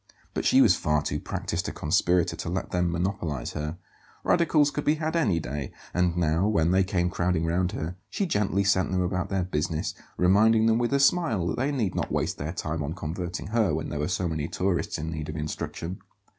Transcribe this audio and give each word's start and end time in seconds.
But 0.33 0.45
she 0.45 0.61
was 0.61 0.75
far 0.75 1.03
too 1.03 1.19
practised 1.19 1.69
a 1.69 1.71
conspirator 1.71 2.35
to 2.35 2.49
let 2.49 2.71
them 2.71 2.91
monopolize 2.91 3.51
her. 3.51 3.77
Radicals 4.23 4.71
could 4.71 4.83
be 4.83 4.95
had 4.95 5.15
any 5.15 5.39
day; 5.39 5.71
and 5.93 6.17
now, 6.17 6.47
when 6.47 6.71
they 6.71 6.83
came 6.83 7.11
crowding 7.11 7.45
round 7.45 7.73
her, 7.73 7.95
she 8.09 8.25
gently 8.25 8.63
sent 8.63 8.89
them 8.91 9.01
about 9.01 9.29
their 9.29 9.43
business, 9.43 9.93
reminding 10.17 10.65
them 10.65 10.79
with 10.79 10.91
a 10.91 10.99
smile 10.99 11.45
that 11.45 11.57
they 11.57 11.71
need 11.71 11.93
not 11.93 12.11
waste 12.11 12.39
their 12.39 12.51
time 12.51 12.81
on 12.81 12.95
converting 12.95 13.49
her 13.49 13.75
when 13.75 13.89
there 13.89 13.99
were 13.99 14.07
so 14.07 14.27
many 14.27 14.47
tourists 14.47 14.97
in 14.97 15.11
need 15.11 15.29
of 15.29 15.35
instruction. 15.35 15.99